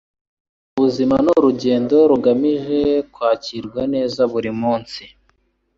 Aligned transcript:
Ubuzima 0.77 1.15
ni 1.23 1.29
urugendo 1.37 1.95
rugamije 2.11 2.79
kwakirwa 3.13 3.81
neza 3.93 4.21
buri 4.31 4.51
munsi. 4.61 5.03